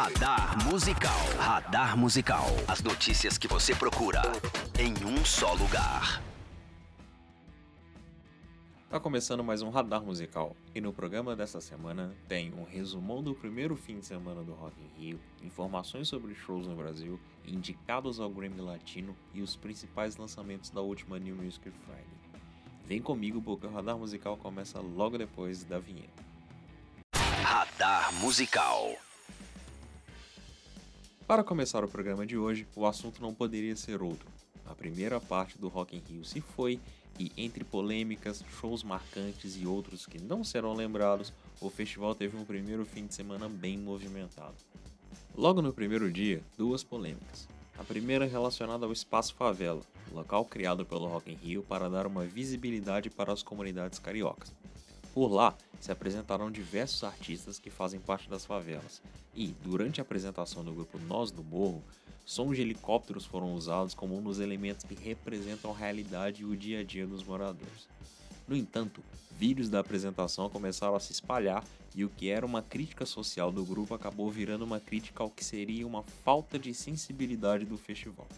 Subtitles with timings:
[0.00, 1.18] Radar Musical.
[1.40, 2.46] Radar Musical.
[2.68, 4.22] As notícias que você procura
[4.78, 6.22] em um só lugar.
[8.88, 13.34] Tá começando mais um Radar Musical e no programa dessa semana tem um resumão do
[13.34, 18.30] primeiro fim de semana do Rock in Rio, informações sobre shows no Brasil, indicados ao
[18.30, 22.06] Grammy Latino e os principais lançamentos da última New Music Friday.
[22.86, 26.22] Vem comigo porque o Radar Musical começa logo depois da vinheta.
[27.42, 28.96] Radar Musical.
[31.28, 34.26] Para começar o programa de hoje, o assunto não poderia ser outro.
[34.64, 36.80] A primeira parte do Rock in Rio se foi
[37.20, 41.30] e entre polêmicas, shows marcantes e outros que não serão lembrados,
[41.60, 44.54] o festival teve um primeiro fim de semana bem movimentado.
[45.36, 47.46] Logo no primeiro dia, duas polêmicas.
[47.78, 52.24] A primeira relacionada ao Espaço Favela, local criado pelo Rock in Rio para dar uma
[52.24, 54.50] visibilidade para as comunidades cariocas.
[55.18, 59.02] Por lá, se apresentaram diversos artistas que fazem parte das favelas,
[59.34, 61.82] e, durante a apresentação do grupo Nós do Morro,
[62.24, 66.56] sons de helicópteros foram usados como um dos elementos que representam a realidade e o
[66.56, 67.88] dia a dia dos moradores.
[68.46, 69.02] No entanto,
[69.36, 71.64] vídeos da apresentação começaram a se espalhar
[71.96, 75.44] e o que era uma crítica social do grupo acabou virando uma crítica ao que
[75.44, 78.28] seria uma falta de sensibilidade do festival.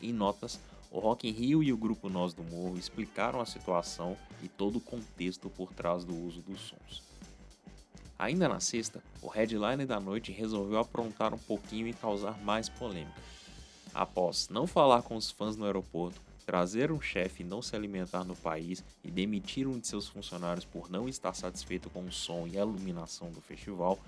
[0.00, 0.60] Em notas,
[0.90, 4.76] o Rock in Rio e o grupo Nós do Morro explicaram a situação e todo
[4.76, 7.02] o contexto por trás do uso dos sons.
[8.18, 13.22] Ainda na sexta, o headliner da noite resolveu aprontar um pouquinho e causar mais polêmica.
[13.94, 18.34] Após não falar com os fãs no aeroporto, trazer um chefe não se alimentar no
[18.34, 22.58] país e demitir um de seus funcionários por não estar satisfeito com o som e
[22.58, 23.98] a iluminação do festival,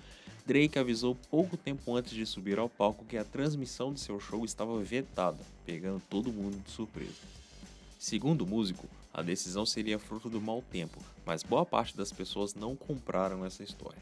[0.45, 4.43] Drake avisou pouco tempo antes de subir ao palco que a transmissão de seu show
[4.43, 7.21] estava vetada, pegando todo mundo de surpresa.
[7.97, 12.53] Segundo o músico, a decisão seria fruto do mau tempo, mas boa parte das pessoas
[12.53, 14.01] não compraram essa história.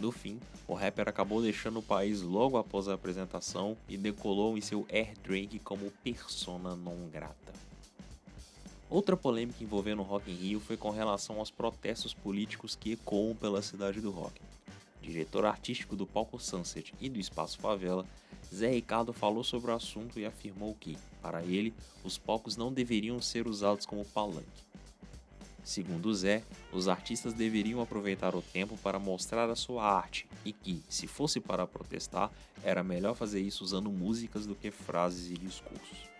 [0.00, 4.60] No fim, o rapper acabou deixando o país logo após a apresentação e decolou em
[4.60, 7.52] seu Air Drake como persona non grata.
[8.90, 13.36] Outra polêmica envolvendo o Rock in Rio foi com relação aos protestos políticos que ecoam
[13.36, 14.47] pela cidade do rock
[15.08, 18.04] diretor artístico do palco Sunset e do Espaço Favela,
[18.54, 21.72] Zé Ricardo falou sobre o assunto e afirmou que, para ele,
[22.04, 24.66] os palcos não deveriam ser usados como palanque.
[25.64, 26.42] Segundo Zé,
[26.72, 31.40] os artistas deveriam aproveitar o tempo para mostrar a sua arte e que, se fosse
[31.40, 32.30] para protestar,
[32.62, 36.17] era melhor fazer isso usando músicas do que frases e discursos.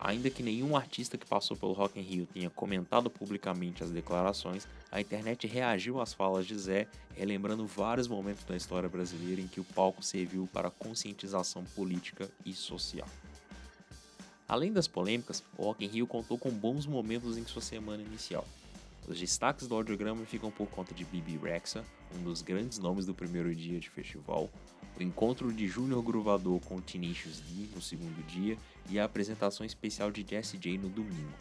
[0.00, 4.66] Ainda que nenhum artista que passou pelo Rock in Rio tenha comentado publicamente as declarações,
[4.92, 6.86] a internet reagiu às falas de Zé,
[7.16, 12.54] relembrando vários momentos da história brasileira em que o palco serviu para conscientização política e
[12.54, 13.08] social.
[14.48, 18.46] Além das polêmicas, o Rock in Rio contou com bons momentos em sua semana inicial.
[19.06, 21.84] Os destaques do audiograma ficam por conta de Bibi Rexa,
[22.14, 24.48] um dos grandes nomes do primeiro dia de festival,
[24.98, 28.58] o encontro de Júnior Gruvador com Tinicius D no segundo dia
[28.90, 31.32] e a apresentação especial de Jesse J no domingo.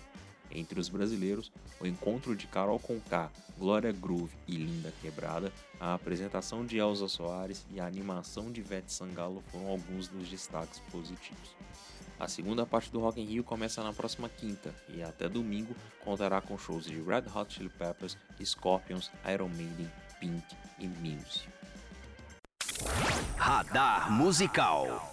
[0.51, 6.66] Entre os brasileiros, o encontro de Carol Conká, Glória Groove e Linda Quebrada, a apresentação
[6.66, 11.56] de Elza Soares e a animação de Vete Sangalo foram alguns dos destaques positivos.
[12.19, 16.41] A segunda parte do Rock in Rio começa na próxima quinta e até domingo contará
[16.41, 20.44] com shows de Red Hot Chili Peppers, Scorpions, Iron Maiden, Pink
[20.79, 21.57] e Muse.
[23.57, 25.12] Radar Musical.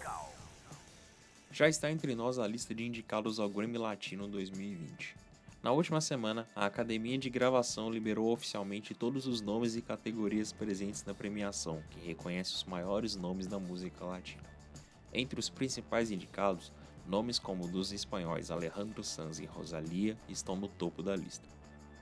[1.50, 5.16] Já está entre nós a lista de indicados ao Grammy Latino 2020.
[5.62, 11.02] Na última semana, a Academia de Gravação liberou oficialmente todos os nomes e categorias presentes
[11.06, 14.44] na premiação, que reconhece os maiores nomes da música latina.
[15.10, 16.70] Entre os principais indicados,
[17.06, 21.48] Nomes como dos espanhóis Alejandro Sanz e Rosalia estão no topo da lista.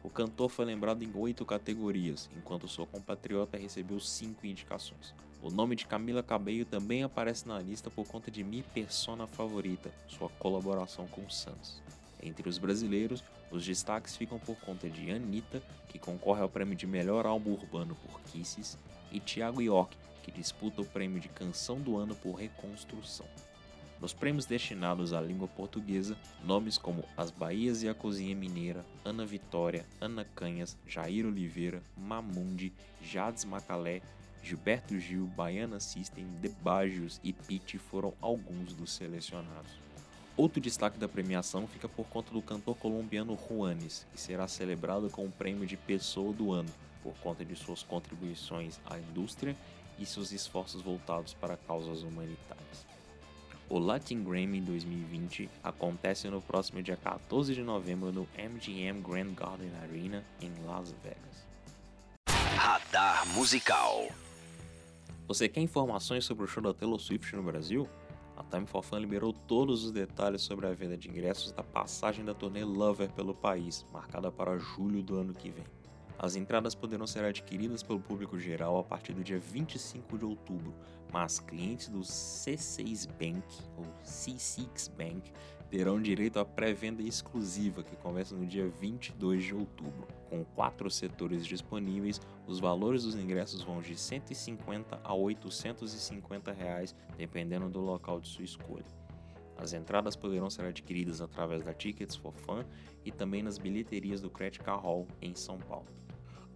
[0.02, 5.14] O cantor foi lembrado em oito categorias, enquanto sua compatriota recebeu cinco indicações.
[5.42, 9.92] O nome de Camila Cabello também aparece na lista por conta de Mi Persona Favorita,
[10.06, 11.82] sua colaboração com Sanz.
[12.22, 16.86] Entre os brasileiros, os destaques ficam por conta de Anitta, que concorre ao prêmio de
[16.86, 18.78] melhor álbum urbano por Kisses,
[19.10, 23.26] e Thiago York, que disputa o prêmio de canção do ano por Reconstrução.
[24.00, 29.26] Nos prêmios destinados à língua portuguesa, nomes como As Bahias e a Cozinha Mineira, Ana
[29.26, 34.02] Vitória, Ana Canhas, Jair Oliveira, Mamundi, Jades Macalé,
[34.42, 39.70] Gilberto Gil, Baiana System, Debagios e Pitt foram alguns dos selecionados.
[40.36, 45.26] Outro destaque da premiação fica por conta do cantor colombiano Juanes, que será celebrado com
[45.26, 46.70] o prêmio de Pessoa do Ano,
[47.02, 49.56] por conta de suas contribuições à indústria
[49.98, 52.86] e seus esforços voltados para causas humanitárias.
[53.68, 59.70] O Latin Grammy 2020 acontece no próximo dia 14 de novembro no MGM Grand Garden
[59.82, 61.46] Arena em Las Vegas.
[62.56, 64.08] Radar Musical.
[65.32, 67.88] Você quer informações sobre o show da Taylor Swift no Brasil?
[68.36, 72.22] A Time for Fun liberou todos os detalhes sobre a venda de ingressos da passagem
[72.22, 75.64] da turnê Lover pelo país, marcada para julho do ano que vem.
[76.18, 80.74] As entradas poderão ser adquiridas pelo público geral a partir do dia 25 de outubro,
[81.10, 83.42] mas clientes do C6 Bank
[83.78, 85.32] ou C6 Bank
[85.70, 90.06] terão direito à pré-venda exclusiva que começa no dia 22 de outubro.
[90.32, 97.68] Com quatro setores disponíveis, os valores dos ingressos vão de 150 a 850 reais, dependendo
[97.68, 98.86] do local de sua escolha.
[99.58, 102.64] As entradas poderão ser adquiridas através da Tickets for Fun
[103.04, 105.84] e também nas bilheterias do Credit Car Hall em São Paulo.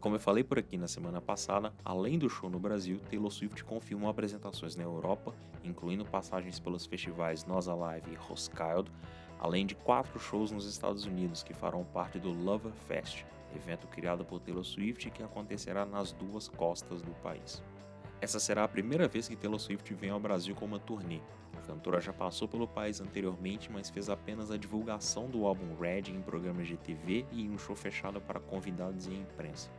[0.00, 3.62] Como eu falei por aqui na semana passada, além do show no Brasil, Taylor Swift
[3.62, 8.90] confirmou apresentações na Europa, incluindo passagens pelos festivais Nós Alive e Roskilde,
[9.38, 13.26] além de quatro shows nos Estados Unidos que farão parte do Lover Fest,
[13.56, 17.62] evento criado por Taylor Swift que acontecerá nas duas costas do país.
[18.20, 21.20] Essa será a primeira vez que Taylor Swift vem ao Brasil com uma turnê.
[21.56, 26.10] A cantora já passou pelo país anteriormente, mas fez apenas a divulgação do álbum Red
[26.10, 29.70] em programas de TV e um show fechado para convidados e imprensa.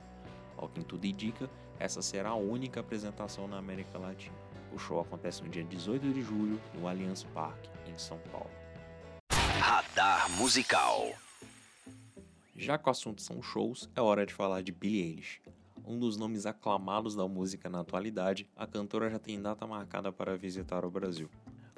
[0.55, 1.49] Ao que tudo indica,
[1.79, 4.35] essa será a única apresentação na América Latina.
[4.73, 8.49] O show acontece no dia 18 de julho no Allianz Parque, em São Paulo.
[9.59, 11.26] Radar Musical
[12.59, 15.39] Já que o assunto são shows, é hora de falar de Billie Eilish.
[15.85, 20.35] Um dos nomes aclamados da música na atualidade, a cantora já tem data marcada para
[20.35, 21.29] visitar o Brasil.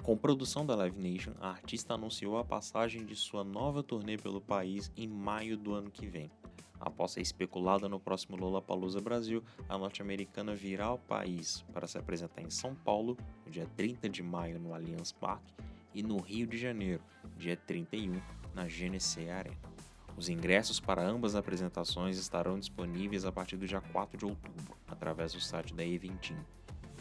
[0.02, 4.40] Com produção da Live Nation, a artista anunciou a passagem de sua nova turnê pelo
[4.40, 6.32] país em maio do ano que vem.
[6.80, 12.42] Após ser especulada no próximo Lollapalooza Brasil, a norte-americana virá ao país para se apresentar
[12.42, 15.54] em São Paulo, no dia 30 de maio no Allianz Parque,
[15.94, 17.04] e no Rio de Janeiro,
[17.38, 18.14] dia 31,
[18.56, 19.79] na GNC Arena.
[20.20, 24.76] Os ingressos para ambas as apresentações estarão disponíveis a partir do dia 4 de outubro,
[24.86, 26.36] através do site da Eventim.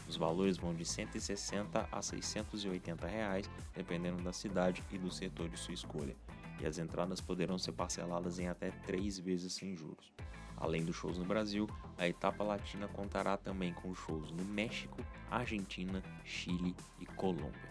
[0.07, 5.59] Os valores vão de 160 a 680 reais, dependendo da cidade e do setor de
[5.59, 6.15] sua escolha
[6.61, 10.13] e as entradas poderão ser parceladas em até três vezes sem juros.
[10.55, 14.97] Além dos shows no Brasil, a etapa latina contará também com shows no México,
[15.29, 17.69] Argentina, Chile e Colômbia.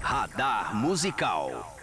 [0.00, 1.77] Radar Musical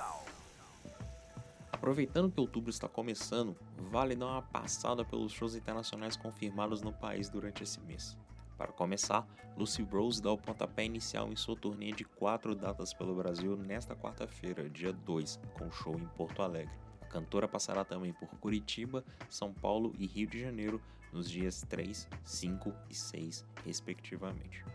[1.86, 3.56] Aproveitando que outubro está começando,
[3.92, 8.18] vale dar uma passada pelos shows internacionais confirmados no país durante esse mês.
[8.58, 9.24] Para começar,
[9.56, 13.96] Lucy Rose dá o pontapé inicial em sua turnê de quatro datas pelo Brasil nesta
[13.96, 16.74] quarta-feira, dia 2, com show em Porto Alegre.
[17.04, 20.82] A cantora passará também por Curitiba, São Paulo e Rio de Janeiro
[21.14, 24.66] nos dias 3, 5 e 6, respectivamente.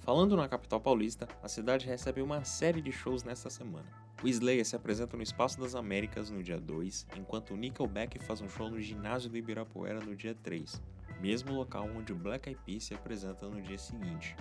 [0.00, 4.03] Falando na capital paulista, a cidade recebe uma série de shows nesta semana.
[4.22, 8.40] O Slayer se apresenta no Espaço das Américas no dia 2, enquanto o Nickelback faz
[8.40, 10.80] um show no ginásio do Ibirapuera no dia 3
[11.20, 14.36] mesmo local onde o Black Eyed Peas se apresenta no dia seguinte.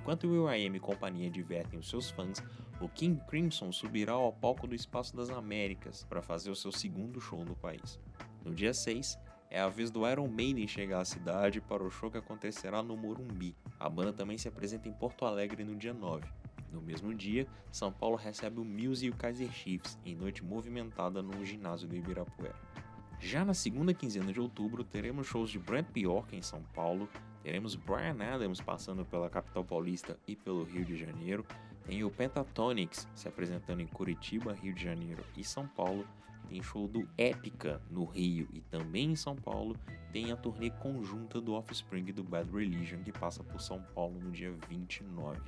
[0.00, 2.42] Enquanto Will.i.am e companhia divertem os seus fãs,
[2.80, 7.20] o King Crimson subirá ao palco do Espaço das Américas para fazer o seu segundo
[7.20, 8.00] show no país.
[8.44, 9.18] No dia 6,
[9.50, 12.96] é a vez do Iron Maiden chegar à cidade para o show que acontecerá no
[12.96, 13.54] Morumbi.
[13.78, 16.26] A banda também se apresenta em Porto Alegre no dia 9.
[16.72, 21.22] No mesmo dia, São Paulo recebe o Muse e o Kaiser Chiefs em noite movimentada
[21.22, 22.56] no ginásio do Ibirapuera.
[23.20, 27.08] Já na segunda quinzena de outubro, teremos shows de Brent Bjork em São Paulo,
[27.42, 31.46] teremos Brian Adams passando pela capital paulista e pelo Rio de Janeiro,
[31.84, 36.06] tem o Pentatonix se apresentando em Curitiba, Rio de Janeiro e São Paulo,
[36.48, 39.76] tem show do Épica no Rio e também em São Paulo,
[40.12, 44.18] tem a turnê conjunta do Offspring e do Bad Religion que passa por São Paulo
[44.20, 45.40] no dia 29.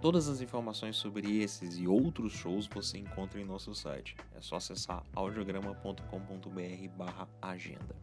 [0.00, 4.14] Todas as informações sobre esses e outros shows você encontra em nosso site.
[4.36, 7.96] É só acessar audiograma.com.br/agenda.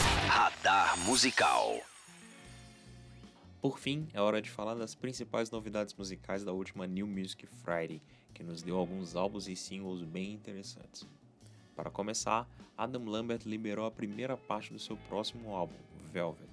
[0.00, 1.78] Radar Musical.
[3.60, 8.00] Por fim, é hora de falar das principais novidades musicais da última New Music Friday,
[8.32, 11.06] que nos deu alguns álbuns e singles bem interessantes.
[11.74, 15.74] Para começar, Adam Lambert liberou a primeira parte do seu próximo álbum,
[16.10, 16.48] Velvet.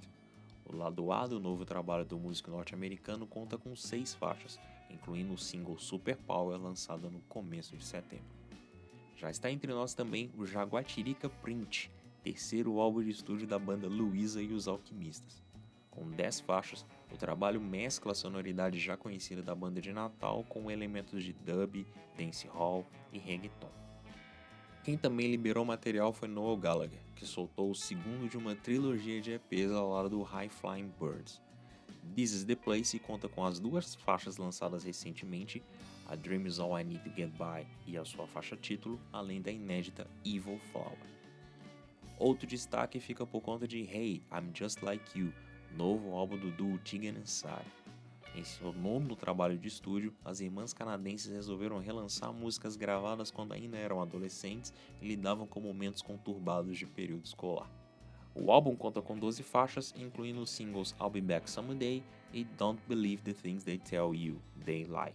[0.66, 4.58] O lado A do novo trabalho do músico norte-americano conta com seis faixas,
[4.94, 8.24] incluindo o single Super Power lançado no começo de setembro.
[9.16, 11.90] Já está entre nós também o Jaguatirica Print,
[12.22, 15.42] terceiro álbum de estúdio da banda Luísa e os Alquimistas.
[15.90, 20.70] Com 10 faixas, o trabalho mescla a sonoridade já conhecida da banda de Natal com
[20.70, 21.86] elementos de dub,
[22.16, 23.70] dancehall e reggaeton.
[24.82, 29.32] Quem também liberou material foi Noel Gallagher, que soltou o segundo de uma trilogia de
[29.32, 31.40] EPs ao lado do High Flying Birds.
[32.12, 35.62] This is the Place conta com as duas faixas lançadas recentemente,
[36.06, 39.42] a Dream is All I Need to Get By e a sua faixa título, além
[39.42, 40.98] da inédita Evil Flower.
[42.18, 45.32] Outro destaque fica por conta de Hey, I'm Just Like You,
[45.76, 47.64] novo álbum do duo Tegan Sai.
[48.36, 53.76] Em seu nono trabalho de estúdio, as irmãs canadenses resolveram relançar músicas gravadas quando ainda
[53.76, 57.70] eram adolescentes e lidavam com momentos conturbados de período escolar.
[58.36, 62.82] O álbum conta com 12 faixas, incluindo os singles I'll Be Back Someday e Don't
[62.88, 65.14] Believe the Things They Tell You, They Lie.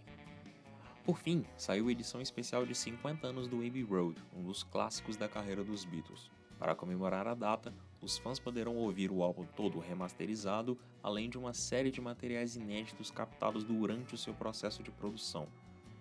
[1.04, 5.16] Por fim, saiu a edição especial de 50 anos do Abbey Road, um dos clássicos
[5.16, 6.30] da carreira dos Beatles.
[6.58, 11.52] Para comemorar a data, os fãs poderão ouvir o álbum todo remasterizado, além de uma
[11.52, 15.46] série de materiais inéditos captados durante o seu processo de produção.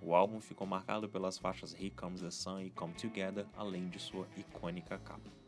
[0.02, 4.00] O álbum ficou marcado pelas faixas Here Comes the Sun e Come Together, além de
[4.00, 5.39] sua icônica capa.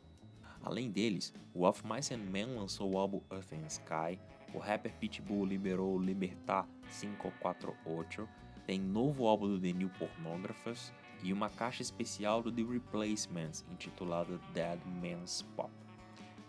[0.64, 4.20] Além deles, o Of Mice and Men lançou o álbum Earth and Sky,
[4.54, 6.68] o rapper Pitbull liberou Libertar
[7.00, 8.28] 548,
[8.68, 14.40] tem novo álbum do The New Pornographers e uma caixa especial do The Replacements, intitulada
[14.54, 15.72] Dead Man's Pop.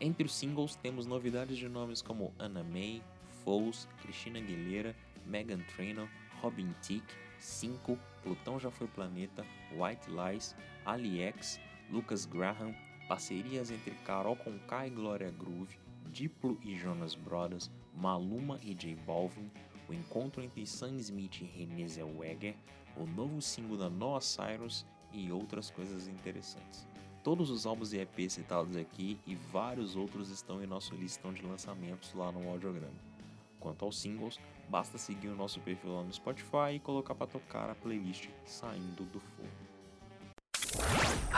[0.00, 3.02] Entre os singles temos novidades de nomes como Anna May,
[3.45, 4.95] Foles, Cristina Aguilera,
[5.26, 6.09] Megan Trainor,
[6.40, 12.75] Robin Thicke, 5, Plutão Já Foi Planeta, White Lies, Ali X, Lucas Graham,
[13.09, 15.78] parcerias entre Carol Conká e Glória Groove,
[16.11, 19.50] Diplo e Jonas Brothers, Maluma e J Balvin,
[19.88, 22.54] o encontro entre Sam Smith e Renée Zellweger,
[22.97, 26.87] o novo single da Noah Cyrus e outras coisas interessantes.
[27.23, 31.42] Todos os álbuns e EPs citados aqui e vários outros estão em nosso listão de
[31.42, 33.12] lançamentos lá no audiograma.
[33.61, 37.71] Quanto aos singles, basta seguir o nosso perfil lá no Spotify e colocar para tocar
[37.71, 39.62] a playlist Saindo do Fogo.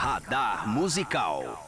[0.05, 1.67] Radar Musical.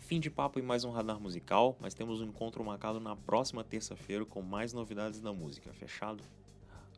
[0.00, 3.62] Fim de papo e mais um radar musical, mas temos um encontro marcado na próxima
[3.62, 6.24] terça-feira com mais novidades da música, fechado?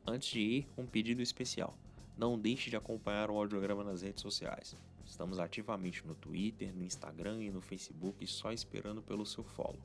[0.06, 1.74] Antes de ir, um pedido especial.
[2.16, 4.74] Não deixe de acompanhar o audiograma nas redes sociais.
[5.04, 9.78] Estamos ativamente no Twitter, no Instagram e no Facebook só esperando pelo seu follow.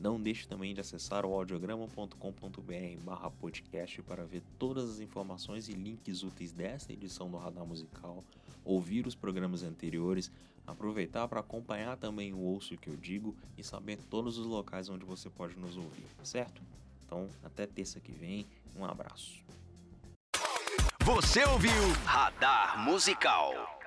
[0.00, 6.22] Não deixe também de acessar o audiograma.com.br podcast para ver todas as informações e links
[6.22, 8.24] úteis desta edição do Radar Musical,
[8.64, 10.32] ouvir os programas anteriores,
[10.66, 15.04] aproveitar para acompanhar também o Ouço que eu digo e saber todos os locais onde
[15.04, 16.62] você pode nos ouvir, certo?
[17.04, 19.44] Então, até terça que vem, um abraço.
[21.04, 21.72] Você ouviu
[22.06, 23.79] Radar Musical.